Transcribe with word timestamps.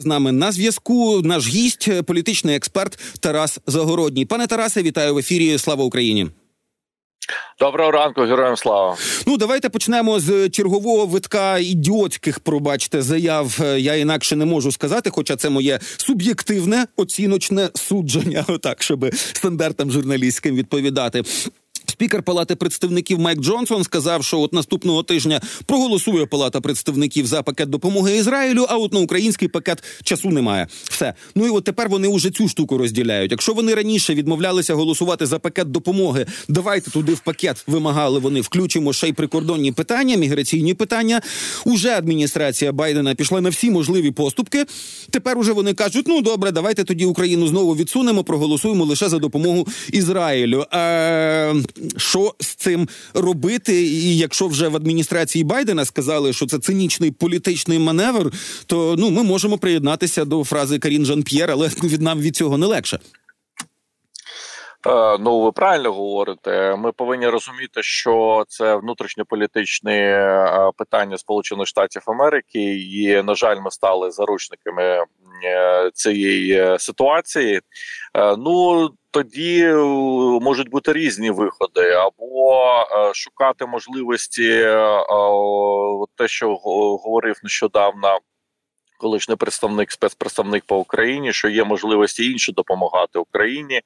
З 0.00 0.06
нами 0.06 0.32
на 0.32 0.52
зв'язку 0.52 1.22
наш 1.24 1.48
гість, 1.48 2.02
політичний 2.02 2.56
експерт 2.56 2.98
Тарас 3.20 3.60
Загородній. 3.66 4.26
Пане 4.26 4.46
Тарасе, 4.46 4.82
вітаю 4.82 5.14
в 5.14 5.18
ефірі. 5.18 5.58
Слава 5.58 5.84
Україні. 5.84 6.26
Доброго 7.60 7.90
ранку, 7.90 8.20
героям 8.20 8.56
слава. 8.56 8.96
Ну 9.26 9.36
давайте 9.36 9.68
почнемо 9.68 10.20
з 10.20 10.50
чергового 10.50 11.06
витка 11.06 11.58
ідіотських, 11.58 12.40
пробачте, 12.40 13.02
заяв. 13.02 13.60
Я 13.78 13.94
інакше 13.94 14.36
не 14.36 14.44
можу 14.44 14.72
сказати, 14.72 15.10
хоча 15.10 15.36
це 15.36 15.50
моє 15.50 15.78
суб'єктивне 15.96 16.86
оціночне 16.96 17.70
судження, 17.74 18.44
отак, 18.48 18.82
щоб 18.82 19.14
стандартам 19.14 19.90
журналістським 19.90 20.54
відповідати. 20.54 21.22
Спікер 21.98 22.22
Палати 22.22 22.56
представників 22.56 23.18
Майк 23.18 23.40
Джонсон 23.40 23.84
сказав, 23.84 24.24
що 24.24 24.40
от 24.40 24.52
наступного 24.52 25.02
тижня 25.02 25.40
проголосує 25.66 26.26
Палата 26.26 26.60
представників 26.60 27.26
за 27.26 27.42
пакет 27.42 27.70
допомоги 27.70 28.16
Ізраїлю. 28.16 28.66
А 28.68 28.76
от 28.76 28.92
на 28.92 29.00
український 29.00 29.48
пакет 29.48 29.84
часу 30.02 30.30
немає. 30.30 30.68
Все 30.90 31.14
ну 31.34 31.46
і 31.46 31.50
от 31.50 31.64
тепер 31.64 31.88
вони 31.88 32.08
уже 32.08 32.30
цю 32.30 32.48
штуку 32.48 32.78
розділяють. 32.78 33.30
Якщо 33.30 33.52
вони 33.54 33.74
раніше 33.74 34.14
відмовлялися 34.14 34.74
голосувати 34.74 35.26
за 35.26 35.38
пакет 35.38 35.70
допомоги, 35.70 36.26
давайте 36.48 36.90
туди 36.90 37.14
в 37.14 37.20
пакет 37.20 37.64
вимагали. 37.66 38.18
Вони 38.18 38.40
включимо 38.40 38.92
ще 38.92 39.08
й 39.08 39.12
прикордонні 39.12 39.72
питання, 39.72 40.16
міграційні 40.16 40.74
питання. 40.74 41.20
Уже 41.64 41.90
адміністрація 41.90 42.72
Байдена 42.72 43.14
пішла 43.14 43.40
на 43.40 43.48
всі 43.48 43.70
можливі 43.70 44.10
поступки. 44.10 44.64
Тепер 45.10 45.38
уже 45.38 45.52
вони 45.52 45.74
кажуть: 45.74 46.08
ну 46.08 46.22
добре, 46.22 46.50
давайте 46.50 46.84
тоді 46.84 47.04
Україну 47.04 47.46
знову 47.46 47.76
відсунемо, 47.76 48.24
проголосуємо 48.24 48.84
лише 48.84 49.08
за 49.08 49.18
допомогу 49.18 49.66
Ізраїлю. 49.92 50.66
Е- 50.74 51.54
що 51.96 52.34
з 52.40 52.46
цим 52.46 52.88
робити? 53.14 53.82
І 53.82 54.16
якщо 54.16 54.46
вже 54.46 54.68
в 54.68 54.76
адміністрації 54.76 55.44
Байдена 55.44 55.84
сказали, 55.84 56.32
що 56.32 56.46
це 56.46 56.58
цинічний 56.58 57.10
політичний 57.10 57.78
маневр, 57.78 58.32
то 58.66 58.94
ну 58.98 59.10
ми 59.10 59.22
можемо 59.22 59.58
приєднатися 59.58 60.24
до 60.24 60.44
фрази 60.44 60.78
Карін 60.78 61.04
Жан 61.04 61.22
П'єр, 61.22 61.50
але 61.50 61.68
від 61.82 62.02
нам 62.02 62.20
від 62.20 62.36
цього 62.36 62.58
не 62.58 62.66
легше. 62.66 62.98
Е, 64.86 65.18
ну, 65.18 65.40
ви 65.40 65.52
правильно 65.52 65.92
говорите. 65.92 66.76
Ми 66.76 66.92
повинні 66.92 67.28
розуміти, 67.28 67.82
що 67.82 68.44
це 68.48 68.76
внутрішньополітичне 68.76 69.92
е, 69.92 70.70
питання 70.76 71.18
Сполучених 71.18 71.66
Штатів 71.66 72.02
Америки, 72.06 72.78
і 72.78 73.22
на 73.22 73.34
жаль, 73.34 73.60
ми 73.60 73.70
стали 73.70 74.10
заручниками 74.10 75.04
е, 75.44 75.90
цієї 75.94 76.78
ситуації. 76.78 77.60
Ну 78.38 78.88
тоді 79.10 79.66
можуть 80.42 80.70
бути 80.70 80.92
різні 80.92 81.30
виходи, 81.30 81.90
або 81.90 82.62
шукати 83.14 83.66
можливості, 83.66 84.60
те, 86.16 86.28
що 86.28 86.56
говорив 87.04 87.40
нещодавно 87.42 88.18
колишній 88.98 89.36
представник 89.36 89.90
спецпредставник 89.90 90.64
по 90.64 90.76
Україні, 90.76 91.32
що 91.32 91.48
є 91.48 91.64
можливості 91.64 92.32
інші 92.32 92.52
допомагати 92.52 93.18
Україні. 93.18 93.80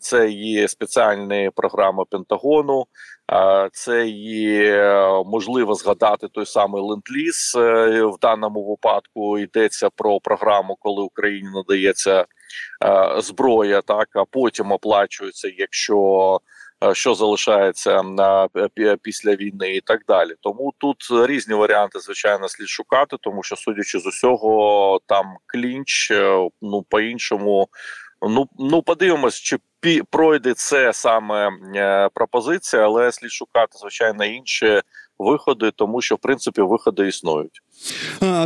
Це 0.00 0.30
є 0.30 0.68
спеціальні 0.68 1.50
програми 1.54 2.04
Пентагону. 2.10 2.86
Це 3.72 4.06
є 4.08 5.00
можливо 5.26 5.74
згадати 5.74 6.28
той 6.28 6.46
самий 6.46 6.82
ленд-ліз. 6.82 7.54
Е, 7.56 8.02
в 8.02 8.18
даному 8.20 8.70
випадку 8.70 9.38
йдеться 9.38 9.90
про 9.96 10.20
програму, 10.20 10.76
коли 10.80 11.02
Україні 11.02 11.48
надається 11.54 12.24
зброя, 13.18 13.80
так 13.80 14.08
а 14.14 14.24
потім 14.24 14.72
оплачується, 14.72 15.48
якщо 15.58 16.40
Е, 16.40 16.55
що 16.92 17.14
залишається 17.14 18.02
на 18.02 18.48
після 19.02 19.34
війни, 19.34 19.76
і 19.76 19.80
так 19.80 20.00
далі. 20.08 20.34
Тому 20.40 20.72
тут 20.78 20.96
різні 21.10 21.54
варіанти, 21.54 22.00
звичайно, 22.00 22.48
слід 22.48 22.68
шукати, 22.68 23.16
тому 23.20 23.42
що, 23.42 23.56
судячи 23.56 23.98
з 23.98 24.06
усього, 24.06 25.00
там 25.06 25.36
клінч, 25.46 26.10
е, 26.10 26.48
ну 26.62 26.82
по 26.82 27.00
іншому. 27.00 27.68
Ну 28.28 28.48
ну 28.58 28.82
подивимось, 28.82 29.34
чи 29.34 29.58
пі 29.80 30.02
пройде 30.10 30.54
це 30.54 30.92
саме 30.92 31.50
е, 31.76 32.08
пропозиція, 32.14 32.82
але 32.82 33.12
слід 33.12 33.32
шукати 33.32 33.78
звичайно 33.78 34.24
інші 34.24 34.82
виходи, 35.18 35.70
тому 35.70 36.00
що 36.00 36.14
в 36.14 36.18
принципі 36.18 36.62
виходи 36.62 37.08
існують. 37.08 37.60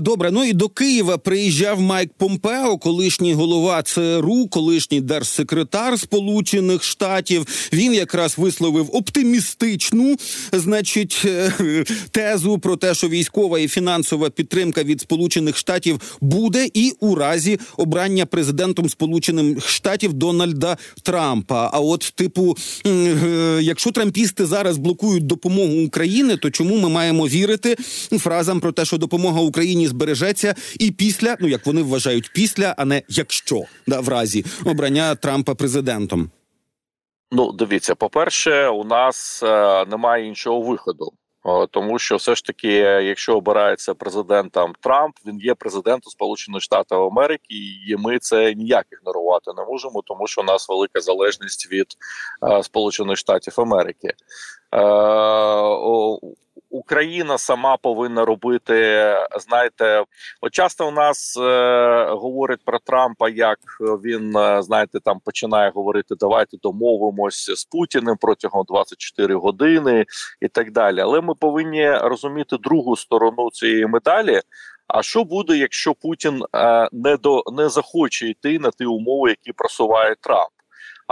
Добре, 0.01 0.31
ну 0.31 0.45
і 0.45 0.53
до 0.53 0.69
Києва 0.69 1.19
приїжджав 1.19 1.81
Майк 1.81 2.11
Помпео, 2.19 2.79
колишній 2.79 3.35
голова 3.35 3.83
ЦРУ, 3.83 4.49
колишній 4.51 5.01
держсекретар 5.01 5.99
Сполучених 5.99 6.85
Штатів. 6.85 7.47
Він 7.73 7.95
якраз 7.95 8.39
висловив 8.39 8.91
оптимістичну, 8.93 10.17
значить, 10.53 11.23
е, 11.25 11.85
тезу 12.11 12.59
про 12.59 12.77
те, 12.77 12.95
що 12.95 13.09
військова 13.09 13.59
і 13.59 13.69
фінансова 13.69 14.31
підтримка 14.31 14.83
від 14.83 15.01
Сполучених 15.01 15.57
Штатів 15.57 16.01
буде 16.21 16.69
і 16.75 16.93
у 17.01 17.15
разі 17.15 17.59
обрання 17.77 18.27
президентом 18.27 18.89
Сполучених 18.89 19.69
Штатів 19.69 20.13
Дональда 20.13 20.77
Трампа. 21.03 21.71
А 21.73 21.81
от, 21.81 22.13
типу, 22.15 22.57
е, 22.87 23.59
якщо 23.63 23.91
трампісти 23.91 24.47
зараз 24.47 24.79
блокують 24.79 25.27
допомогу 25.27 25.85
України, 25.87 26.37
то 26.37 26.51
чому 26.51 26.77
ми 26.79 26.89
маємо 26.89 27.27
вірити 27.27 27.77
фразам 28.19 28.61
про 28.61 28.73
те, 28.73 28.85
що 28.85 28.99
допомога 28.99 29.20
допомога 29.21 29.41
Україні 29.41 29.87
збережеться 29.89 30.55
і 30.79 30.91
після, 30.91 31.37
ну 31.41 31.49
як 31.49 31.67
вони 31.67 31.83
вважають, 31.83 32.31
після, 32.35 32.75
а 32.79 32.85
не 32.85 33.03
якщо 33.09 33.63
да, 33.87 34.01
в 34.01 34.09
разі 34.09 34.45
обрання 34.65 35.15
Трампа 35.15 35.55
президентом. 35.55 36.31
Ну, 37.33 37.53
дивіться, 37.53 37.95
по 37.95 38.09
перше, 38.09 38.69
у 38.69 38.85
нас 38.85 39.43
е, 39.43 39.85
немає 39.87 40.27
іншого 40.27 40.61
виходу. 40.61 41.13
Тому 41.71 41.99
що 41.99 42.17
все 42.17 42.35
ж 42.35 42.45
таки, 42.45 42.73
якщо 42.73 43.37
обирається 43.37 43.95
президентом 43.95 44.73
Трамп, 44.81 45.17
він 45.27 45.41
є 45.41 45.55
президентом 45.55 46.11
Сполучених 46.11 46.63
Штатів 46.63 46.99
Америки, 46.99 47.55
і 47.89 47.97
ми 47.99 48.19
це 48.19 48.55
ніяк 48.55 48.87
ігнорувати 48.93 49.51
не 49.57 49.65
можемо, 49.65 50.03
тому 50.07 50.27
що 50.27 50.41
у 50.41 50.45
нас 50.45 50.69
велика 50.69 51.01
залежність 51.01 51.73
від 51.73 51.87
е, 52.51 52.63
Сполучених 52.63 53.17
Штатів 53.17 53.55
Америки. 53.57 54.15
Україна 56.71 57.39
сама 57.39 57.77
повинна 57.77 58.25
робити. 58.25 58.75
Знаєте, 59.41 60.05
от 60.41 60.53
часто 60.53 60.89
у 60.89 60.91
нас 60.91 61.37
е, 61.37 62.07
говорять 62.11 62.61
про 62.65 62.79
Трампа, 62.79 63.29
як 63.29 63.59
він 63.81 64.37
е, 64.37 64.63
знаєте, 64.63 65.01
там 65.01 65.21
починає 65.25 65.71
говорити: 65.75 66.15
давайте 66.19 66.57
домовимося 66.63 67.57
з 67.57 67.65
Путіним 67.65 68.17
протягом 68.21 68.65
24 68.69 69.35
години 69.35 70.05
і 70.41 70.49
так 70.49 70.73
далі. 70.73 71.01
Але 71.01 71.21
ми 71.21 71.35
повинні 71.35 71.91
розуміти 71.91 72.57
другу 72.63 72.97
сторону 72.97 73.51
цієї 73.51 73.87
медалі. 73.87 74.41
А 74.87 75.03
що 75.03 75.25
буде, 75.25 75.57
якщо 75.57 75.95
Путін 75.95 76.43
е, 76.55 76.89
не 76.93 77.17
до 77.17 77.43
не 77.53 77.69
захоче 77.69 78.29
йти 78.29 78.59
на 78.59 78.71
ті 78.71 78.85
умови, 78.85 79.31
які 79.31 79.53
просуває 79.53 80.15
Трамп? 80.21 80.51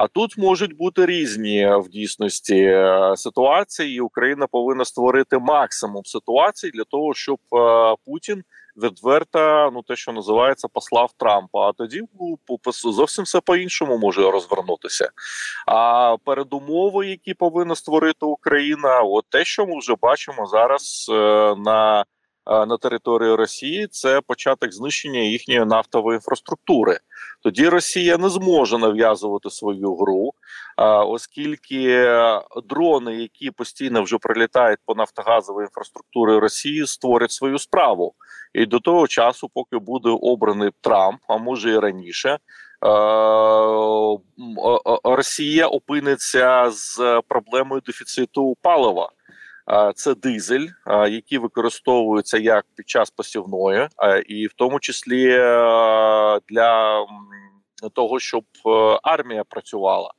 А 0.01 0.09
тут 0.09 0.39
можуть 0.39 0.77
бути 0.77 1.07
різні 1.07 1.71
в 1.77 1.89
дійсності 1.89 2.57
е, 2.57 3.13
ситуації. 3.17 3.97
і 3.97 4.01
Україна 4.01 4.47
повинна 4.47 4.85
створити 4.85 5.39
максимум 5.39 6.05
ситуацій 6.05 6.71
для 6.71 6.85
того, 6.85 7.15
щоб 7.15 7.39
е, 7.53 7.97
Путін 8.07 8.43
відверто, 8.77 9.71
ну 9.75 9.83
те, 9.83 9.97
що 9.97 10.13
називається, 10.13 10.69
послав 10.73 11.11
Трампа. 11.17 11.69
А 11.69 11.73
тоді 11.73 12.03
зовсім 12.85 13.25
все 13.25 13.41
по 13.41 13.57
іншому 13.57 13.99
може 13.99 14.31
розвернутися. 14.31 15.11
А 15.67 16.17
передумови, 16.25 17.07
які 17.07 17.35
повинна 17.35 17.75
створити 17.75 18.27
Україна, 18.27 19.01
от 19.01 19.25
те, 19.29 19.45
що 19.45 19.67
ми 19.67 19.79
вже 19.79 19.95
бачимо 20.03 20.47
зараз 20.47 21.07
е, 21.11 21.15
на 21.57 22.05
на 22.49 22.77
території 22.77 23.35
Росії 23.35 23.87
це 23.91 24.21
початок 24.21 24.73
знищення 24.73 25.21
їхньої 25.21 25.65
нафтової 25.65 26.17
інфраструктури. 26.17 26.99
Тоді 27.43 27.69
Росія 27.69 28.19
не 28.19 28.29
зможе 28.29 28.79
нав'язувати 28.79 29.51
свою 29.51 29.95
гру, 29.95 30.33
оскільки 31.07 32.07
дрони, 32.69 33.17
які 33.17 33.51
постійно 33.51 34.03
вже 34.03 34.19
прилітають 34.19 34.79
по 34.87 34.95
нафтогазовій 34.95 35.63
інфраструктурі 35.63 36.39
Росії, 36.39 36.87
створять 36.87 37.33
свою 37.33 37.59
справу. 37.59 38.15
І 38.55 38.67
до 38.67 38.81
того 38.81 39.07
часу, 39.07 39.51
поки 39.55 39.79
буде 39.79 40.11
обраний 40.23 40.71
Трамп, 40.81 41.21
а 41.29 41.37
може 41.37 41.71
і 41.71 41.79
раніше. 41.79 42.39
Росія 45.05 45.67
опиниться 45.67 46.71
з 46.71 47.21
проблемою 47.29 47.83
дефіциту 47.87 48.57
палива 48.63 49.11
це 49.95 50.15
дизель, 50.15 50.67
який 51.11 51.39
використовується 51.39 52.39
як 52.39 52.67
під 52.77 52.89
час 52.89 53.11
посівної, 53.11 53.89
і 54.27 54.47
в 54.47 54.53
тому 54.53 54.81
числі 54.81 55.29
для 56.49 57.07
того, 57.93 58.19
щоб 58.19 58.45
е, 58.67 58.99
армія 59.03 59.45
працювала. 59.45 60.11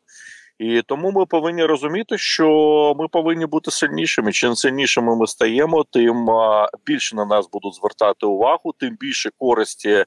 І 0.60 0.82
тому 0.82 1.12
ми 1.12 1.26
повинні 1.26 1.66
розуміти, 1.66 2.18
що 2.18 2.96
ми 3.00 3.08
повинні 3.08 3.46
бути 3.46 3.72
сильнішими. 3.72 4.32
Чим 4.32 4.56
сильнішими 4.56 5.16
ми 5.16 5.28
стаємо, 5.28 5.84
тим 5.84 6.28
більше 6.86 7.16
на 7.16 7.26
нас 7.26 7.50
будуть 7.52 7.76
звертати 7.76 8.26
увагу, 8.26 8.74
тим 8.80 8.98
більше 9.00 9.30
користі 9.38 9.90
е, 9.90 10.06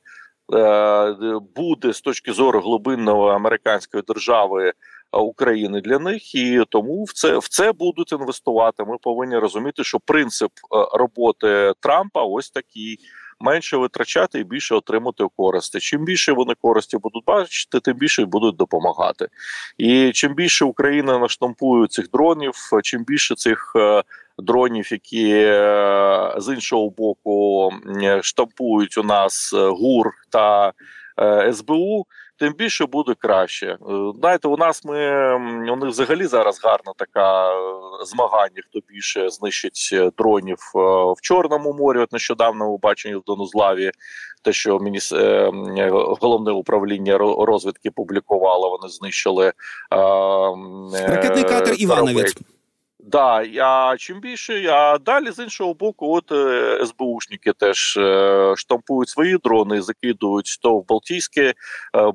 буде 1.56 1.92
з 1.92 2.00
точки 2.00 2.32
зору 2.32 2.60
глибинної 2.60 3.34
американської 3.34 4.02
держави 4.08 4.72
України 5.18 5.80
для 5.80 5.98
них, 5.98 6.34
і 6.34 6.62
тому 6.68 7.04
в 7.04 7.12
це 7.12 7.38
в 7.38 7.48
це 7.48 7.72
будуть 7.72 8.12
інвестувати. 8.12 8.84
Ми 8.84 8.96
повинні 9.02 9.38
розуміти, 9.38 9.84
що 9.84 10.00
принцип 10.00 10.50
е, 10.50 10.98
роботи 10.98 11.72
Трампа 11.80 12.22
ось 12.22 12.50
такий. 12.50 12.98
менше 13.40 13.76
витрачати 13.76 14.38
і 14.38 14.44
більше 14.44 14.74
отримати 14.74 15.24
користі. 15.36 15.80
Чим 15.80 16.04
більше 16.04 16.32
вони 16.32 16.54
користі 16.60 16.98
будуть 16.98 17.24
бачити, 17.24 17.80
тим 17.80 17.96
більше 17.96 18.24
будуть 18.24 18.56
допомагати. 18.56 19.28
І 19.78 20.12
чим 20.12 20.34
більше 20.34 20.64
Україна 20.64 21.18
наштампує 21.18 21.88
цих 21.88 22.10
дронів, 22.10 22.54
чим 22.82 23.04
більше 23.04 23.34
цих 23.34 23.72
е, 23.76 24.02
дронів, 24.38 24.92
які 24.92 25.30
е, 25.30 26.34
з 26.36 26.54
іншого 26.54 26.90
боку 26.90 27.70
штампують 28.22 28.98
у 28.98 29.02
нас 29.02 29.52
е, 29.52 29.68
ГУР 29.68 30.12
та 30.30 30.72
СБУ 31.52 32.06
тим 32.42 32.52
більше 32.52 32.86
буде 32.86 33.14
краще. 33.18 33.66
Е, 33.66 33.76
знаєте, 34.20 34.48
у 34.48 34.56
нас 34.56 34.84
ми 34.84 35.34
у 35.72 35.76
них 35.76 35.88
взагалі 35.88 36.26
зараз 36.26 36.60
гарна 36.64 36.92
така 36.96 37.50
е, 37.50 37.54
змагання, 38.04 38.62
хто 38.68 38.78
більше 38.88 39.30
знищить 39.30 39.90
е, 39.92 40.10
дронів 40.18 40.58
в 41.16 41.20
Чорному 41.22 41.72
морі. 41.72 41.98
От 41.98 42.12
нещодавно 42.12 42.68
у 42.70 42.78
баченні 42.78 43.16
в 43.16 43.22
Донузлаві, 43.26 43.90
те, 44.42 44.52
що 44.52 44.78
мініс... 44.78 45.12
головне 46.20 46.52
управління 46.52 47.18
розвідки 47.18 47.90
публікувало, 47.90 48.70
вони 48.70 48.92
знищили 48.92 49.52
ракетний 51.08 51.44
катер 51.44 51.74
Івановець. 51.78 52.36
Да, 53.04 53.44
а 53.60 53.96
чим 53.98 54.20
більше, 54.20 54.66
а 54.70 54.98
далі 54.98 55.30
з 55.30 55.38
іншого 55.38 55.74
боку, 55.74 56.16
от 56.16 56.32
е, 56.32 56.86
СБУшники 56.86 57.52
теж 57.52 57.96
е, 57.96 58.54
штампують 58.56 59.08
свої 59.08 59.38
дрони 59.44 59.82
закидують 59.82 60.58
то 60.62 60.78
в 60.78 60.86
Балтійські, 60.86 61.40
е, 61.40 61.54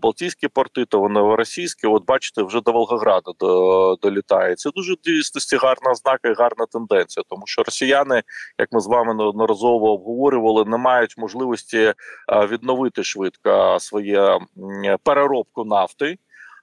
Балтійські 0.02 0.48
порти, 0.48 0.86
то 0.86 1.02
в 1.02 1.10
новоросійські. 1.10 1.88
От 1.88 2.06
бачите, 2.06 2.44
вже 2.44 2.62
до 2.62 2.72
Волгограда 2.72 3.32
до, 3.40 3.96
долітає. 4.02 4.56
Це 4.56 4.70
дуже 4.76 4.96
дійсності 5.04 5.58
гарна 5.58 5.92
ознака 5.92 6.30
і 6.30 6.34
гарна 6.34 6.66
тенденція, 6.72 7.24
тому 7.30 7.44
що 7.46 7.64
росіяни, 7.64 8.24
як 8.60 8.70
ми 8.72 8.80
з 8.80 8.88
вами 8.88 9.14
неодноразово 9.14 9.94
обговорювали, 9.94 10.66
не 10.66 10.78
мають 10.78 11.18
можливості 11.18 11.94
відновити 12.50 13.04
швидко 13.04 13.78
своє 13.80 14.40
переробку 15.04 15.66
нафти. 15.66 16.18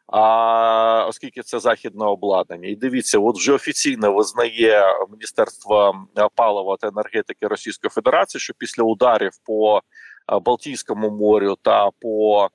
А 0.06 1.06
оскільки 1.08 1.42
це 1.42 1.58
західне 1.58 2.04
обладнання, 2.04 2.68
і 2.68 2.76
дивіться, 2.76 3.18
от 3.18 3.36
вже 3.36 3.52
офіційно 3.52 4.12
визнає 4.12 4.82
Міністерство 5.10 6.06
палива 6.34 6.76
та 6.80 6.88
енергетики 6.88 7.46
Російської 7.46 7.90
Федерації, 7.90 8.40
що 8.40 8.54
після 8.58 8.82
ударів 8.82 9.32
по 9.46 9.80
Балтійському 10.44 11.10
морю 11.10 11.56
та 11.62 11.90
по 12.00 12.48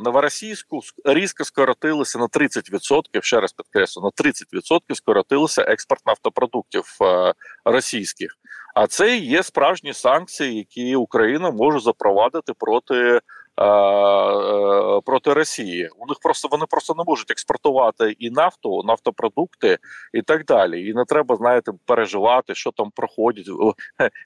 Новоросійську 0.00 0.80
різко 1.04 1.44
скоротилися 1.44 2.18
на 2.18 2.26
30%, 2.26 3.02
Ще 3.22 3.40
раз 3.40 3.52
підкреслю, 3.52 4.02
на 4.02 4.10
30% 4.10 4.94
скоротилися 4.94 5.62
експорт 5.62 6.06
нафтопродуктів 6.06 6.84
російських. 7.64 8.30
А 8.74 8.86
це 8.86 9.16
є 9.16 9.42
справжні 9.42 9.92
санкції, 9.92 10.56
які 10.56 10.96
Україна 10.96 11.50
може 11.50 11.80
запровадити 11.80 12.52
проти 12.58 12.94
Е, 12.94 13.16
е, 13.16 13.20
проти 15.04 15.32
Росії. 15.34 15.90
У 15.96 16.06
них 16.06 16.18
просто 16.22 16.48
вони 16.50 16.64
просто 16.70 16.94
не 16.98 17.04
можуть 17.06 17.30
експортувати 17.30 18.16
і 18.18 18.30
нафту, 18.30 18.82
нафтопродукти 18.82 19.78
і 20.12 20.22
так 20.22 20.44
далі. 20.44 20.88
І 20.88 20.94
не 20.94 21.04
треба 21.04 21.36
знаєте 21.36 21.72
переживати, 21.86 22.54
що 22.54 22.70
там 22.70 22.90
проходять. 22.90 23.46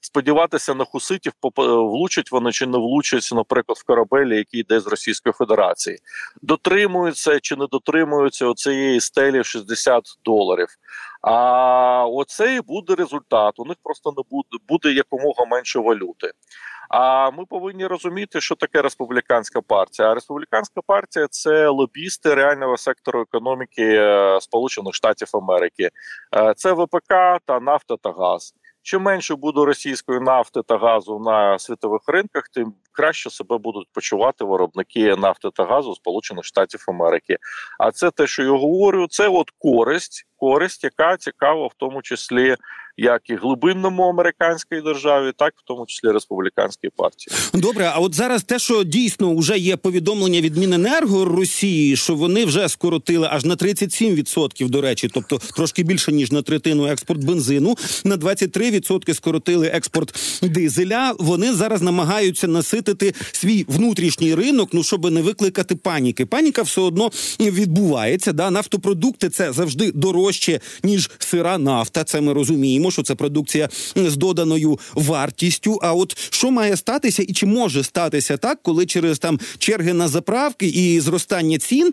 Сподіватися 0.01 0.75
на 0.75 0.85
хуситів, 0.85 1.33
влучать 1.57 2.33
вони 2.33 2.53
чи 2.53 2.67
не 2.67 2.79
влучать, 2.79 3.31
наприклад, 3.33 3.79
в 3.79 3.85
корабелі, 3.85 4.37
який 4.37 4.61
йде 4.61 4.81
з 4.81 4.87
Російської 4.87 5.33
Федерації, 5.33 5.99
дотримуються 6.43 7.41
чи 7.41 7.57
не 7.57 7.67
дотримуються 7.67 8.47
оцієї 8.47 9.01
стелі 9.01 9.45
60 9.45 10.05
доларів. 10.25 10.69
А 11.23 12.07
оце 12.07 12.57
і 12.57 12.61
буде 12.61 12.95
результат. 12.95 13.55
У 13.57 13.65
них 13.65 13.77
просто 13.83 14.15
не 14.17 14.23
буде 14.31 14.65
буде 14.69 14.93
якомога 14.93 15.45
менше 15.51 15.79
валюти. 15.79 16.33
А 16.93 17.31
ми 17.31 17.45
повинні 17.45 17.87
розуміти, 17.87 18.41
що 18.41 18.55
таке 18.55 18.83
республіканська 18.83 19.61
партія. 19.61 20.11
А 20.11 20.15
республіканська 20.15 20.81
партія 20.87 21.27
це 21.31 21.69
лобісти 21.69 22.35
реального 22.35 22.77
сектору 22.77 23.21
економіки 23.21 23.83
е, 23.83 24.39
Сполучених 24.41 24.95
Штатів 24.95 25.29
Америки, 25.33 25.91
е, 26.37 26.55
це 26.57 26.73
ВПК 26.73 27.41
та 27.47 27.61
нафта 27.61 27.97
та 27.97 28.13
газ. 28.13 28.55
Чим 28.83 29.03
менше 29.03 29.35
буде 29.35 29.65
російської 29.65 30.21
нафти 30.21 30.61
та 30.67 30.79
газу 30.79 31.19
на 31.19 31.59
світових 31.59 32.03
ринках, 32.07 32.49
тим 32.49 32.75
краще 32.93 33.31
себе 33.31 33.59
будуть 33.59 33.89
почувати 33.93 34.45
виробники 34.45 35.17
нафти 35.17 35.49
та 35.55 35.65
газу 35.65 35.95
Сполучених 35.95 36.45
Штатів 36.45 36.85
Америки. 36.89 37.37
А 37.79 37.91
це 37.91 38.11
те, 38.11 38.27
що 38.27 38.43
я 38.43 38.51
говорю, 38.51 39.07
це 39.11 39.29
от 39.29 39.51
користь, 39.59 40.27
користь, 40.43 40.85
яка 40.85 41.17
цікава, 41.17 41.67
в 41.67 41.73
тому 41.79 42.03
числі 42.03 42.57
як 42.97 43.31
і 43.31 43.35
глибинному 43.35 44.03
американській 44.03 44.81
державі, 44.81 45.33
так 45.37 45.55
в 45.57 45.63
тому 45.65 45.87
числі 45.87 46.09
республіканській 46.09 46.89
партії. 46.97 47.37
Добре, 47.55 47.91
а 47.95 47.99
от 47.99 48.15
зараз 48.15 48.43
те, 48.43 48.59
що 48.59 48.85
дійсно 48.85 49.37
вже 49.37 49.59
є 49.59 49.77
повідомлення 49.77 50.41
від 50.41 50.57
Міненерго 50.57 51.25
Росії, 51.25 51.97
що 51.97 52.15
вони 52.15 52.45
вже 52.45 52.69
скоротили 52.69 53.29
аж 53.31 53.45
на 53.45 53.57
37%, 53.57 54.69
до 54.69 54.81
речі, 54.81 55.11
тобто 55.15 55.39
трошки 55.57 55.83
більше 55.83 56.13
ніж 56.13 56.33
на 56.33 56.43
третину 56.43 56.87
експорт 56.87 57.25
бензину, 57.25 57.77
на 58.05 58.17
23% 58.17 59.15
скоротили 59.15 59.67
експорт 59.67 60.39
дизеля. 60.43 61.15
Вони 61.19 61.53
зараз 61.53 61.83
намагаються 61.83 62.49
наситити 62.49 63.15
свій 63.33 63.65
внутрішній 63.69 64.35
ринок, 64.35 64.69
ну 64.73 64.83
щоб 64.83 65.11
не 65.11 65.23
викликати 65.23 65.77
паніки. 65.77 66.27
Паніка 66.27 66.63
все 66.63 66.81
одно 66.81 67.11
відбувається. 67.41 68.33
Да, 68.33 68.51
нафтопродукти 68.51 69.29
це 69.29 69.53
завжди 69.53 69.93
дорожче 69.93 70.32
ніж 70.83 71.11
сира 71.19 71.59
нафта. 71.59 72.05
Це 72.05 72.21
ми 72.21 72.33
розуміємо, 72.33 72.91
що 72.91 73.03
це 73.03 73.15
продукція 73.15 73.69
з 73.97 74.17
доданою 74.17 74.79
вартістю. 74.95 75.79
А 75.83 75.93
от 75.93 76.19
що 76.31 76.51
має 76.51 76.77
статися, 76.77 77.23
і 77.23 77.33
чи 77.33 77.47
може 77.47 77.83
статися 77.83 78.37
так, 78.37 78.59
коли 78.63 78.87
через 78.87 79.19
там 79.19 79.41
черги 79.59 79.93
на 79.93 80.09
заправки 80.09 80.67
і 80.67 81.01
зростання 81.01 81.59
цін. 81.59 81.93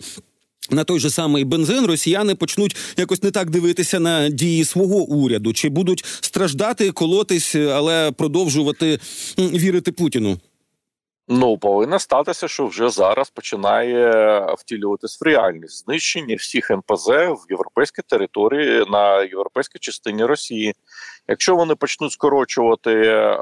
На 0.72 0.84
той 0.84 1.00
же 1.00 1.10
самий 1.10 1.44
бензин 1.44 1.86
росіяни 1.86 2.36
почнуть 2.36 2.76
якось 2.98 3.24
не 3.24 3.32
так 3.32 3.50
дивитися 3.50 4.00
на 4.00 4.30
дії 4.30 4.66
свого 4.66 4.96
уряду, 4.96 5.54
чи 5.54 5.70
будуть 5.70 6.06
страждати, 6.22 6.92
колотись, 6.92 7.56
але 7.56 8.12
продовжувати 8.12 9.00
вірити 9.38 9.92
Путіну. 9.92 10.40
Ну, 11.32 11.58
повинно 11.58 12.00
статися, 12.00 12.48
що 12.48 12.68
вже 12.68 12.90
зараз 12.90 13.30
починає 13.30 14.40
втілюватись 14.58 15.22
в 15.22 15.24
реальність 15.24 15.86
знищення 15.86 16.36
всіх 16.36 16.72
НПЗ 16.72 17.08
в 17.08 17.46
європейській 17.50 18.02
території 18.02 18.86
на 18.90 19.24
європейській 19.24 19.80
частині 19.80 20.26
Росії. 20.26 20.74
Якщо 21.28 21.56
вони 21.56 21.76
почнуть 21.76 22.12
скорочувати 22.12 22.92
е, 22.92 23.38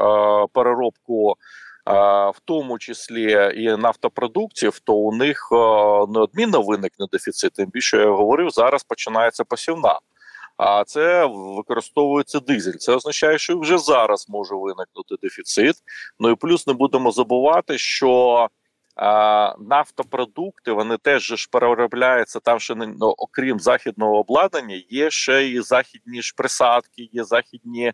переробку, 0.53 1.31
е, 1.31 1.93
в 2.29 2.39
тому 2.45 2.79
числі 2.79 3.53
і 3.55 3.77
нафтопродуктів, 3.77 4.79
то 4.79 4.93
у 4.93 5.15
них 5.15 5.49
е, 5.51 5.55
неодмінно 6.09 6.61
виникне 6.61 7.05
дефіцит. 7.11 7.53
Тим 7.53 7.69
більше 7.69 7.97
я 7.97 8.09
говорив, 8.09 8.49
зараз 8.49 8.83
починається 8.83 9.43
посівна 9.43 9.99
а 10.57 10.83
це 10.83 11.25
використовується 11.25 12.39
дизель. 12.39 12.73
Це 12.73 12.95
означає, 12.95 13.37
що 13.37 13.59
вже 13.59 13.77
зараз 13.77 14.29
може 14.29 14.55
виникнути 14.55 15.15
дефіцит. 15.21 15.75
Ну 16.19 16.29
і 16.29 16.35
плюс 16.35 16.67
не 16.67 16.73
будемо 16.73 17.11
забувати, 17.11 17.77
що 17.77 18.47
а, 18.95 19.55
нафтопродукти 19.59 20.71
вони 20.71 20.97
теж 20.97 21.23
ж 21.23 21.47
переробляються 21.51 22.39
там, 22.39 22.57
не 22.69 22.87
ну, 22.87 23.13
окрім 23.17 23.59
західного 23.59 24.19
обладнання, 24.19 24.81
є 24.89 25.11
ще 25.11 25.47
і 25.47 25.61
західні 25.61 26.21
ж 26.21 26.33
присадки, 26.37 27.09
є 27.11 27.23
західні. 27.23 27.93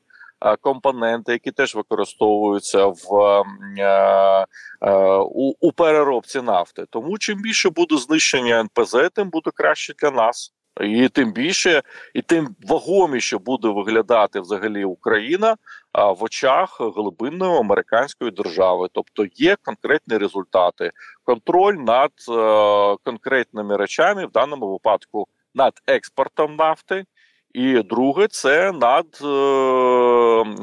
Компоненти, 0.62 1.32
які 1.32 1.52
теж 1.52 1.76
використовуються 1.76 2.86
в 2.86 3.44
е, 3.80 4.46
е, 4.82 4.94
у, 5.18 5.54
у 5.60 5.72
переробці 5.72 6.42
нафти, 6.42 6.86
тому 6.90 7.18
чим 7.18 7.42
більше 7.42 7.70
буде 7.70 7.98
знищення 7.98 8.60
НПЗ, 8.60 8.96
тим 9.14 9.30
буде 9.30 9.52
краще 9.54 9.94
для 9.94 10.12
нас. 10.12 10.54
І 10.82 11.10
тим 11.10 11.34
більше, 11.34 11.82
і 12.14 12.22
тим 12.22 12.56
вагоміше 12.68 13.38
буде 13.38 13.68
виглядати 13.68 14.40
взагалі 14.40 14.86
Україна 14.86 15.56
в 15.94 16.24
очах 16.24 16.82
глибинної 16.82 17.60
американської 17.60 18.32
держави. 18.32 18.88
Тобто 18.94 19.26
є 19.36 19.56
конкретні 19.64 20.18
результати, 20.18 20.92
контроль 21.24 21.74
над 21.74 22.12
е, 22.30 22.98
конкретними 23.04 23.78
речами, 23.78 24.26
в 24.26 24.32
даному 24.32 24.72
випадку 24.72 25.28
над 25.56 25.74
експортом 25.88 26.56
нафти, 26.56 27.06
і 27.54 27.82
друге 27.82 28.28
це 28.28 28.72
над 28.72 29.06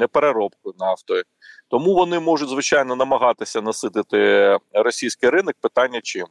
е, 0.01 0.07
переробкою 0.07 0.75
нафтою. 0.79 1.23
Тому 1.69 1.93
вони 1.95 2.19
можуть 2.19 2.49
звичайно 2.49 2.95
намагатися 2.95 3.61
наситити 3.61 4.57
російський 4.73 5.29
ринок. 5.29 5.55
Питання 5.61 6.01
чим. 6.03 6.27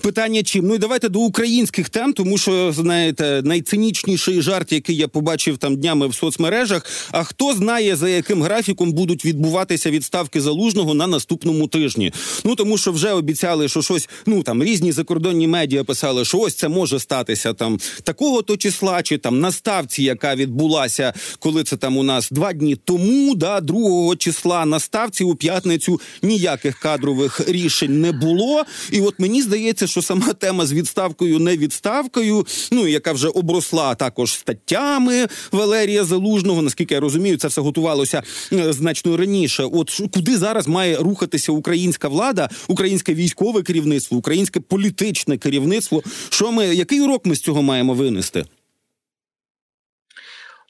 Питання 0.00 0.42
чим? 0.42 0.66
Ну 0.66 0.74
і 0.74 0.78
давайте 0.78 1.08
до 1.08 1.20
українських 1.20 1.88
тем, 1.88 2.12
тому 2.12 2.38
що 2.38 2.72
знаєте, 2.72 3.42
найцинічніший 3.44 4.42
жарт, 4.42 4.72
який 4.72 4.96
я 4.96 5.08
побачив 5.08 5.58
там 5.58 5.76
днями 5.76 6.06
в 6.06 6.14
соцмережах. 6.14 6.86
А 7.10 7.24
хто 7.24 7.54
знає, 7.54 7.96
за 7.96 8.08
яким 8.08 8.42
графіком 8.42 8.92
будуть 8.92 9.24
відбуватися 9.24 9.90
відставки 9.90 10.40
залужного 10.40 10.94
на 10.94 11.06
наступному 11.06 11.68
тижні? 11.68 12.12
Ну 12.44 12.54
тому 12.54 12.78
що 12.78 12.92
вже 12.92 13.12
обіцяли, 13.12 13.68
що 13.68 13.82
щось 13.82 14.08
ну 14.26 14.42
там 14.42 14.64
різні 14.64 14.92
закордонні 14.92 15.46
медіа 15.46 15.84
писали, 15.84 16.24
що 16.24 16.38
ось 16.38 16.54
це 16.54 16.68
може 16.68 16.98
статися 16.98 17.52
там 17.52 17.78
такого 18.02 18.42
то 18.42 18.56
числа, 18.56 19.02
чи 19.02 19.18
там 19.18 19.40
на 19.40 19.52
ставці, 19.52 20.02
яка 20.02 20.34
відбулася, 20.34 21.12
коли 21.38 21.64
це 21.64 21.76
там 21.76 21.96
у 21.96 22.02
нас 22.02 22.28
два 22.30 22.52
дні 22.52 22.76
тому, 22.84 23.34
да, 23.34 23.60
другого 23.60 24.16
числа 24.16 24.66
на 24.66 24.80
ставці 24.80 25.24
у 25.24 25.34
п'ятницю 25.34 26.00
ніяких 26.22 26.78
кадрових 26.78 27.48
рішень 27.48 28.00
не 28.00 28.12
було. 28.12 28.64
І 28.92 29.00
от 29.00 29.18
мені 29.18 29.42
здається, 29.42 29.53
здається, 29.54 29.86
що 29.86 30.02
сама 30.02 30.32
тема 30.32 30.66
з 30.66 30.72
відставкою, 30.72 31.38
не 31.38 31.56
відставкою, 31.56 32.46
ну 32.72 32.86
яка 32.86 33.12
вже 33.12 33.28
обросла 33.28 33.94
також 33.94 34.32
статтями 34.32 35.26
Валерія 35.52 36.04
Залужного. 36.04 36.62
Наскільки 36.62 36.94
я 36.94 37.00
розумію, 37.00 37.36
це 37.36 37.48
все 37.48 37.60
готувалося 37.60 38.22
е, 38.52 38.72
значно 38.72 39.16
раніше. 39.16 39.64
От 39.72 40.00
куди 40.14 40.36
зараз 40.36 40.68
має 40.68 40.96
рухатися 40.96 41.52
українська 41.52 42.08
влада, 42.08 42.48
українське 42.68 43.14
військове 43.14 43.62
керівництво, 43.62 44.18
українське 44.18 44.60
політичне 44.60 45.38
керівництво? 45.38 46.02
Що 46.28 46.52
ми 46.52 46.66
який 46.66 47.00
урок 47.00 47.26
ми 47.26 47.34
з 47.34 47.40
цього 47.40 47.62
маємо 47.62 47.94
винести? 47.94 48.44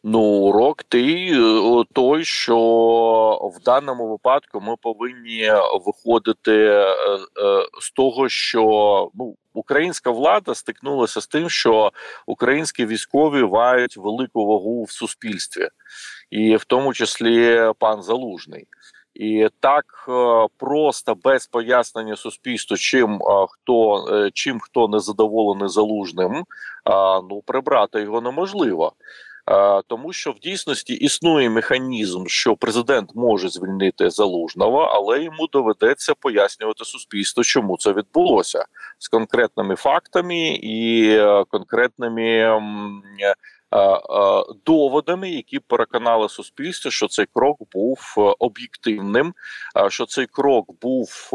Ну, 0.06 0.20
урок 0.20 0.82
ти 0.82 1.30
е, 1.32 1.84
той, 1.92 2.24
що 2.24 2.58
в 3.56 3.62
даному 3.64 4.08
випадку 4.08 4.60
ми 4.60 4.76
повинні 4.82 5.50
виходити 5.86 6.52
е, 6.52 6.80
е, 6.80 7.66
з 7.80 7.90
того, 7.90 8.28
що 8.28 8.62
ну 9.14 9.36
українська 9.54 10.10
влада 10.10 10.54
стикнулася 10.54 11.20
з 11.20 11.26
тим, 11.26 11.50
що 11.50 11.92
українські 12.26 12.86
військові 12.86 13.42
мають 13.42 13.96
велику 13.96 14.46
вагу 14.46 14.84
в 14.84 14.90
суспільстві, 14.90 15.68
і 16.30 16.56
в 16.56 16.64
тому 16.64 16.94
числі 16.94 17.70
пан 17.78 18.02
Залужний. 18.02 18.66
І 19.14 19.48
так 19.60 19.84
просто 20.56 21.14
без 21.14 21.46
пояснення 21.46 22.16
суспільству, 22.16 22.76
чим 22.76 23.20
хто 23.48 24.06
чим 24.34 24.60
хто 24.60 24.88
не 24.88 24.98
задоволений 24.98 25.68
залужним, 25.68 26.44
ну 27.30 27.42
прибрати 27.46 28.00
його 28.00 28.20
неможливо. 28.20 28.92
Тому 29.86 30.12
що 30.12 30.32
в 30.32 30.38
дійсності 30.38 30.94
існує 30.94 31.50
механізм, 31.50 32.26
що 32.26 32.56
президент 32.56 33.10
може 33.14 33.48
звільнити 33.48 34.10
залужного, 34.10 34.78
але 34.78 35.22
йому 35.22 35.46
доведеться 35.52 36.14
пояснювати 36.14 36.84
суспільству, 36.84 37.44
чому 37.44 37.76
це 37.76 37.92
відбулося 37.92 38.64
з 38.98 39.08
конкретними 39.08 39.76
фактами 39.76 40.48
і 40.62 41.08
е, 41.10 41.44
конкретними 41.48 42.22
е, 42.22 42.56
е, 43.22 43.34
доводами, 44.66 45.30
які 45.30 45.58
переконали 45.58 46.28
суспільство, 46.28 46.90
що 46.90 47.08
цей 47.08 47.26
крок 47.34 47.58
був 47.72 48.14
об'єктивним, 48.38 49.34
що 49.88 50.06
цей 50.06 50.26
крок 50.26 50.70
був 50.82 51.30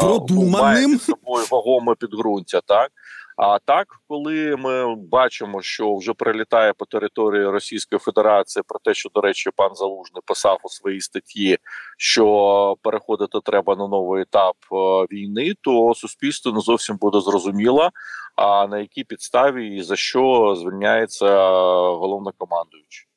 продуманим 0.00 0.98
собою 0.98 1.44
вагоме 1.50 1.94
підґрунтя, 1.94 2.60
так. 2.66 2.90
А 3.38 3.58
так, 3.58 3.86
коли 4.08 4.56
ми 4.56 4.94
бачимо, 4.94 5.62
що 5.62 5.96
вже 5.96 6.14
прилітає 6.14 6.72
по 6.72 6.84
території 6.84 7.46
Російської 7.46 7.98
Федерації 7.98 8.62
про 8.66 8.78
те, 8.78 8.94
що 8.94 9.10
до 9.14 9.20
речі, 9.20 9.50
пан 9.56 9.74
Залужний 9.74 10.22
писав 10.26 10.60
у 10.64 10.68
своїй 10.68 11.00
статті, 11.00 11.58
що 11.98 12.76
переходити 12.82 13.38
треба 13.44 13.76
на 13.76 13.88
новий 13.88 14.22
етап 14.22 14.56
е, 14.72 14.76
війни, 15.14 15.54
то 15.60 15.94
суспільство 15.94 16.52
не 16.52 16.60
зовсім 16.60 16.96
буде 16.96 17.20
зрозуміло, 17.20 17.90
а 18.36 18.66
на 18.66 18.78
якій 18.78 19.04
підставі 19.04 19.76
і 19.76 19.82
за 19.82 19.96
що 19.96 20.54
звільняється 20.58 21.48
головнокомандуючий. 21.88 23.07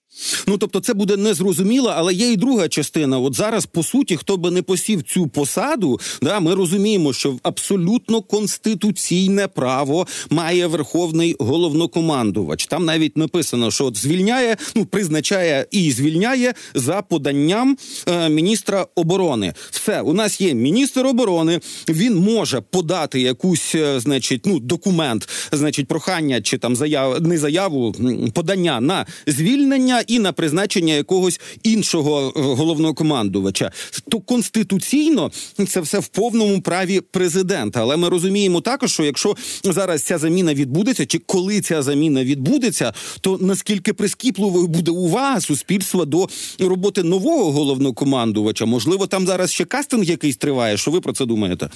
Ну 0.48 0.58
тобто, 0.58 0.80
це 0.80 0.94
буде 0.94 1.18
незрозуміло, 1.18 1.94
але 1.96 2.13
є 2.13 2.32
і 2.32 2.38
друга 2.38 2.68
частина. 2.68 3.20
От 3.20 3.36
зараз, 3.36 3.65
по 3.65 3.84
суті, 3.84 4.18
хто 4.18 4.38
би 4.38 4.51
не 4.51 4.62
посів 4.62 5.03
цю 5.03 5.27
посаду, 5.27 6.00
да 6.22 6.39
ми 6.39 6.56
розуміємо, 6.56 7.13
що 7.13 7.36
абсолютно 7.44 8.22
конституційне 8.22 9.48
право 9.48 10.08
має 10.30 10.68
верховний 10.68 11.36
головнокомандувач. 11.39 12.68
Там 12.68 12.86
навіть 12.86 13.18
написано, 13.18 13.72
що 13.72 13.86
от 13.86 13.98
звільняє, 13.98 14.58
ну 14.75 14.86
призначає 14.86 15.65
і 15.72 15.91
звільняє 15.91 16.53
за 16.74 17.01
поданням 17.01 17.77
е, 18.08 18.30
міністра 18.30 18.88
оборони. 18.96 19.53
Все 19.72 20.01
у 20.01 20.13
нас 20.13 20.41
є 20.41 20.53
міністр 20.53 21.08
оборони. 21.08 21.60
Він 21.89 22.15
може 22.15 22.62
подати 22.62 23.22
якусь, 23.22 23.75
е, 23.75 24.00
значить, 24.00 24.46
ну 24.46 24.60
документ, 24.60 25.30
значить, 25.51 25.88
прохання 25.88 26.41
чи 26.41 26.58
там 26.58 26.75
заяв 26.75 27.22
не 27.22 27.38
заяву 27.38 27.96
подання 28.34 28.82
на 28.82 29.06
звільнення 29.27 30.00
і 30.08 30.20
на 30.20 30.31
призначення 30.31 30.93
якогось 30.93 31.39
іншого 31.63 32.34
е, 32.36 32.41
головного 32.41 32.93
командувача. 32.93 33.72
То 34.12 34.20
конституційно 34.20 35.31
це 35.67 35.81
все 35.81 36.00
в 36.00 36.08
повному 36.08 36.62
праві 36.62 37.01
президента. 37.01 37.81
Але 37.81 37.98
ми 37.98 38.10
розуміємо 38.10 38.62
також, 38.62 38.93
що 38.93 39.03
якщо 39.03 39.36
зараз 39.63 40.03
ця 40.03 40.17
заміна 40.17 40.53
відбудеться, 40.53 41.05
чи 41.05 41.20
коли 41.20 41.62
ця 41.62 41.81
заміна 41.81 42.24
відбудеться, 42.24 42.93
то 43.22 43.38
наскільки 43.41 43.93
прискіпливою 43.93 44.67
буде 44.67 44.91
увага 44.91 45.41
суспільства 45.41 46.05
до 46.05 46.27
роботи 46.60 47.03
нового 47.03 47.51
головнокомандувача? 47.51 48.65
Можливо, 48.65 49.08
там 49.08 49.27
зараз 49.27 49.51
ще 49.51 49.65
кастинг 49.65 50.03
якийсь 50.03 50.38
триває. 50.38 50.77
Що 50.77 50.91
ви 50.91 51.01
про 51.01 51.13
це 51.13 51.25
думаєте? 51.25 51.70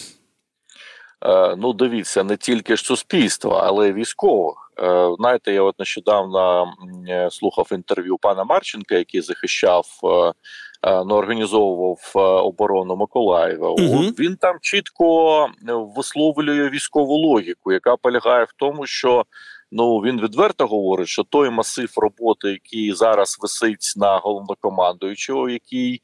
Е, 1.25 1.55
ну, 1.55 1.73
дивіться, 1.73 2.23
не 2.23 2.37
тільки 2.37 2.77
ж 2.77 2.83
суспільства, 2.83 3.63
але 3.67 3.89
й 3.89 3.93
військових. 3.93 4.64
Е, 4.79 5.15
знаєте, 5.19 5.53
я 5.53 5.61
от 5.61 5.79
нещодавно 5.79 6.73
е, 7.09 7.29
слухав 7.31 7.67
інтерв'ю 7.71 8.17
пана 8.17 8.43
Марченка, 8.43 8.95
який 8.95 9.21
захищав, 9.21 9.85
ну, 11.05 11.15
організовував 11.15 12.11
оборону 12.45 12.95
Миколаєва. 12.95 13.69
Угу. 13.69 14.03
Він 14.19 14.35
там 14.35 14.57
чітко 14.61 15.47
висловлює 15.95 16.69
військову 16.69 17.15
логіку, 17.15 17.71
яка 17.71 17.95
полягає 17.95 18.43
в 18.43 18.53
тому, 18.57 18.85
що 18.85 19.25
ну 19.71 19.97
він 19.97 20.21
відверто 20.21 20.67
говорить, 20.67 21.07
що 21.07 21.23
той 21.23 21.49
масив 21.49 21.93
роботи, 21.97 22.49
який 22.49 22.91
зараз 22.91 23.37
висить 23.41 23.93
на 23.95 24.17
головнокомандуючого, 24.17 25.49
який 25.49 26.01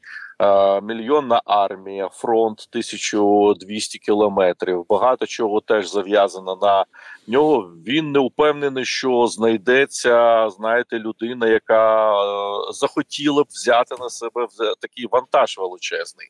мільйонна 0.81 1.41
армія, 1.45 2.09
фронт 2.09 2.67
1200 2.71 3.99
кілометрів. 3.99 4.85
Багато 4.89 5.25
чого 5.25 5.61
теж 5.61 5.91
зав'язано 5.91 6.57
на 6.61 6.85
нього. 7.27 7.71
Він 7.87 8.11
не 8.11 8.19
впевнений, 8.19 8.85
що 8.85 9.27
знайдеться, 9.27 10.49
знаєте, 10.49 10.99
людина, 10.99 11.47
яка 11.47 12.13
е, 12.13 12.73
захотіла 12.73 13.43
б 13.43 13.47
взяти 13.49 13.95
на 13.99 14.09
себе 14.09 14.47
такий 14.81 15.07
вантаж 15.11 15.57
величезний. 15.57 16.27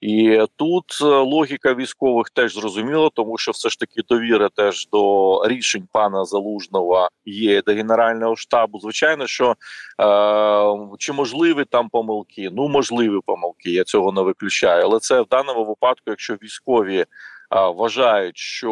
І 0.00 0.44
тут 0.56 0.84
е, 1.00 1.04
логіка 1.04 1.74
військових 1.74 2.30
теж 2.30 2.54
зрозуміла, 2.54 3.10
тому 3.14 3.38
що 3.38 3.52
все 3.52 3.68
ж 3.68 3.78
таки 3.78 4.02
довіра 4.08 4.48
теж 4.48 4.88
до 4.88 5.42
рішень 5.46 5.88
пана 5.92 6.24
Залужного 6.24 7.08
є 7.24 7.62
до 7.62 7.72
генерального 7.72 8.36
штабу. 8.36 8.80
Звичайно, 8.80 9.26
що 9.26 9.54
е, 10.00 10.96
чи 10.98 11.12
можливі 11.12 11.64
там 11.64 11.88
помилки? 11.88 12.48
Ну 12.52 12.68
можливі 12.68 13.20
помилки. 13.26 13.70
Я 13.70 13.84
цього 13.84 14.12
не 14.12 14.22
виключаю, 14.22 14.84
але 14.84 14.98
це 14.98 15.20
в 15.20 15.26
даному 15.30 15.64
випадку, 15.64 16.02
якщо 16.06 16.34
військові 16.34 16.98
е, 16.98 17.06
вважають, 17.50 18.36
що 18.36 18.70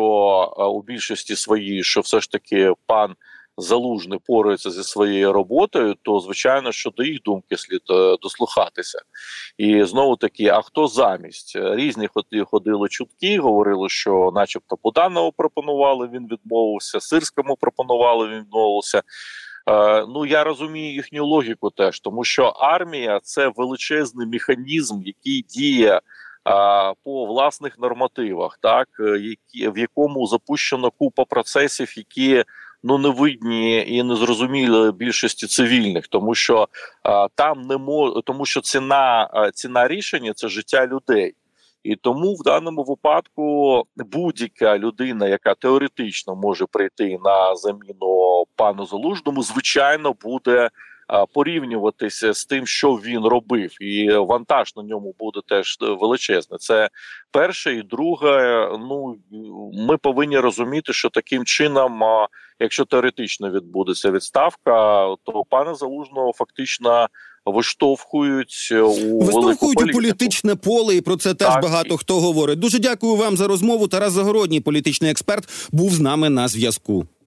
е, 0.58 0.64
у 0.64 0.82
більшості 0.82 1.36
своїй, 1.36 1.82
що 1.82 2.00
все 2.00 2.20
ж 2.20 2.30
таки 2.30 2.72
пан 2.86 3.14
залужний 3.56 4.18
порується 4.26 4.70
зі 4.70 4.82
своєю 4.82 5.32
роботою, 5.32 5.94
то 6.02 6.20
звичайно, 6.20 6.72
що 6.72 6.90
до 6.90 7.02
їх 7.02 7.22
думки 7.22 7.56
слід 7.56 7.82
е, 7.90 8.16
дослухатися. 8.22 8.98
І 9.58 9.84
знову 9.84 10.16
таки, 10.16 10.48
а 10.48 10.62
хто 10.62 10.86
замість 10.86 11.56
різні 11.56 12.08
ходили 12.50 12.88
чутки, 12.88 13.38
говорили, 13.38 13.88
що, 13.88 14.32
начебто, 14.34 14.76
Буданова 14.82 15.30
пропонували, 15.36 16.08
він 16.12 16.28
відмовився. 16.28 17.00
Сирському 17.00 17.56
пропонували, 17.56 18.28
він 18.28 18.38
відмовився. 18.38 19.02
Е, 19.70 20.06
ну 20.06 20.26
я 20.26 20.44
розумію 20.44 20.94
їхню 20.94 21.26
логіку, 21.26 21.70
теж 21.70 22.00
тому 22.00 22.24
що 22.24 22.44
армія 22.44 23.20
це 23.22 23.52
величезний 23.56 24.26
механізм, 24.26 25.02
який 25.02 25.42
діє. 25.42 26.00
По 27.04 27.26
власних 27.26 27.78
нормативах, 27.78 28.58
так 28.62 28.88
е, 29.00 29.18
які 29.18 29.68
в 29.68 29.78
якому 29.78 30.26
запущено 30.26 30.90
купа 30.90 31.24
процесів, 31.24 31.94
які 31.98 32.44
ну 32.84 32.98
не 32.98 33.08
видні 33.08 33.86
і 33.86 34.02
незрозумілі 34.02 34.92
більшості 34.92 35.46
цивільних, 35.46 36.08
тому 36.08 36.34
що 36.34 36.68
а, 37.02 37.28
там 37.34 37.62
не 37.62 37.76
мо 37.76 38.20
тому, 38.20 38.46
що 38.46 38.60
ціна 38.60 39.28
ціна 39.54 39.88
рішення 39.88 40.32
це 40.34 40.48
життя 40.48 40.86
людей. 40.86 41.34
І 41.82 41.96
тому 41.96 42.34
в 42.34 42.42
даному 42.42 42.84
випадку 42.84 43.82
будь-яка 43.96 44.78
людина, 44.78 45.28
яка 45.28 45.54
теоретично 45.54 46.34
може 46.36 46.66
прийти 46.66 47.18
на 47.24 47.56
заміну 47.56 48.44
пану 48.56 48.86
залужному, 48.86 49.42
звичайно 49.42 50.14
буде 50.22 50.64
а, 50.64 50.70
порівнюватися 51.34 52.34
з 52.34 52.44
тим, 52.44 52.66
що 52.66 52.92
він 52.92 53.26
робив, 53.26 53.82
і 53.82 54.10
вантаж 54.12 54.76
на 54.76 54.82
ньому 54.82 55.14
буде 55.18 55.40
теж 55.48 55.78
е, 55.82 55.86
величезний. 55.86 56.58
Це 56.58 56.88
перше, 57.30 57.74
і 57.74 57.82
друге. 57.82 58.68
Ну 58.80 59.16
ми 59.88 59.96
повинні 59.96 60.38
розуміти, 60.38 60.92
що 60.92 61.10
таким 61.10 61.44
чином, 61.44 62.00
якщо 62.60 62.84
теоретично 62.84 63.50
відбудеться 63.50 64.10
відставка, 64.10 65.06
то 65.24 65.44
пана 65.50 65.74
залужного 65.74 66.32
фактично 66.32 67.08
виштовхують 67.46 68.68
у 68.72 69.20
Виштовхують 69.20 69.82
у 69.82 69.92
політичне 69.92 70.54
поле, 70.54 70.96
і 70.96 71.00
про 71.00 71.16
це 71.16 71.34
теж 71.34 71.48
Так. 71.48 71.62
багато 71.62 71.96
хто 71.96 72.20
говорить. 72.20 72.58
Дуже 72.58 72.78
дякую 72.78 73.16
вам 73.16 73.36
за 73.36 73.46
розмову. 73.46 73.88
Тарас 73.88 74.12
Загородній, 74.12 74.60
політичний 74.60 75.10
експерт, 75.10 75.68
був 75.72 75.90
з 75.90 76.00
нами 76.00 76.28
на 76.28 76.48
зв'язку. 76.48 77.06